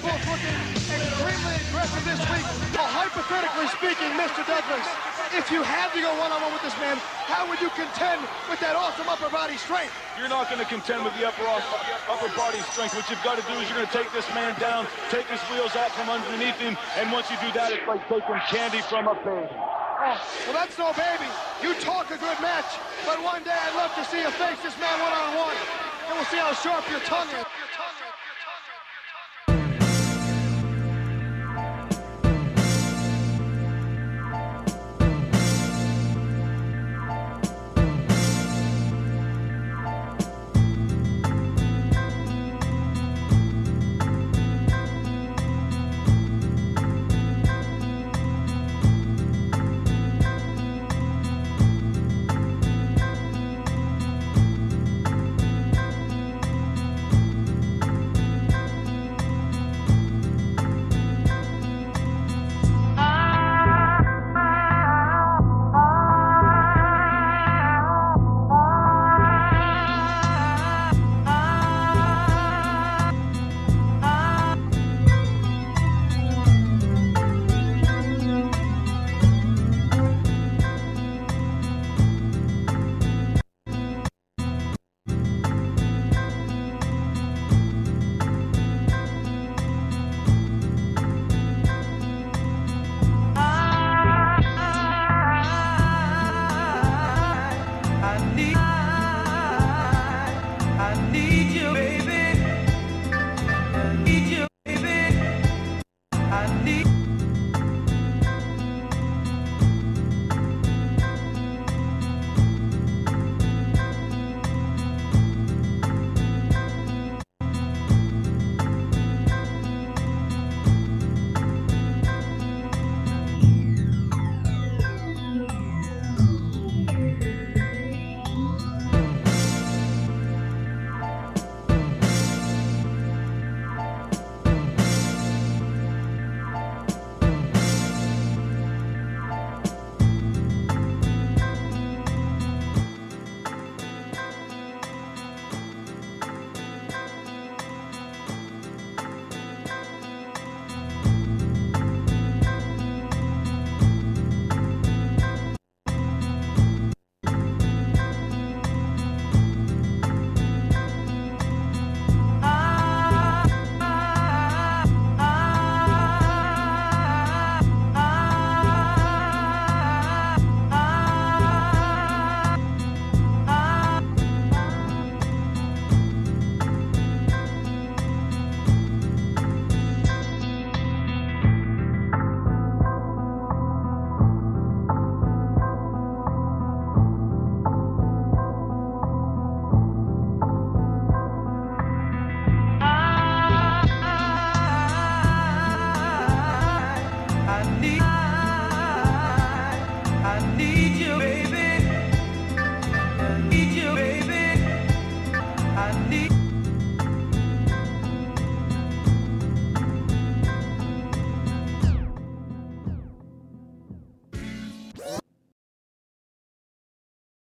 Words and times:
both 0.00 0.24
looking 0.32 0.56
extremely 0.72 1.56
aggressive 1.68 2.04
this 2.08 2.20
week. 2.32 2.46
Well, 2.72 2.88
hypothetically 2.88 3.68
speaking, 3.76 4.10
Mr. 4.16 4.40
Douglas, 4.48 4.88
if 5.36 5.52
you 5.52 5.60
had 5.60 5.92
to 5.92 6.00
go 6.00 6.08
one-on-one 6.16 6.52
with 6.56 6.64
this 6.64 6.74
man, 6.80 6.96
how 7.28 7.44
would 7.46 7.60
you 7.60 7.68
contend 7.76 8.24
with 8.48 8.58
that 8.64 8.74
awesome 8.74 9.06
upper 9.06 9.28
body 9.28 9.60
strength? 9.60 9.92
You're 10.16 10.32
not 10.32 10.48
going 10.48 10.58
to 10.58 10.66
contend 10.66 11.04
with 11.04 11.12
the 11.20 11.28
upper 11.28 11.44
upper 11.44 12.32
body 12.32 12.64
strength. 12.72 12.96
What 12.96 13.06
you've 13.12 13.22
got 13.22 13.36
to 13.36 13.44
do 13.44 13.54
is 13.60 13.68
you're 13.68 13.76
going 13.76 13.92
to 13.92 13.96
take 13.96 14.10
this 14.16 14.26
man 14.32 14.56
down, 14.58 14.88
take 15.12 15.28
his 15.28 15.40
wheels 15.52 15.76
out 15.76 15.92
from 15.92 16.08
underneath 16.08 16.56
him, 16.56 16.80
and 16.96 17.12
once 17.12 17.28
you 17.28 17.36
do 17.44 17.52
that, 17.52 17.68
it's 17.70 17.84
like 17.84 18.02
taking 18.08 18.40
candy 18.48 18.80
from 18.88 19.06
a 19.06 19.14
baby. 19.20 19.52
Oh, 20.00 20.16
well, 20.48 20.56
that's 20.56 20.80
no 20.80 20.96
baby. 20.96 21.28
You 21.60 21.76
talk 21.76 22.08
a 22.08 22.16
good 22.16 22.40
match, 22.40 22.80
but 23.04 23.20
one 23.20 23.44
day 23.44 23.52
I'd 23.52 23.76
love 23.76 23.92
to 24.00 24.04
see 24.08 24.24
you 24.24 24.32
face 24.40 24.56
this 24.64 24.74
man 24.80 24.96
one-on-one, 24.96 25.56
and 26.08 26.12
we'll 26.16 26.30
see 26.32 26.40
how 26.40 26.56
sharp 26.56 26.88
your 26.88 27.04
tongue 27.04 27.28
is. 27.36 27.44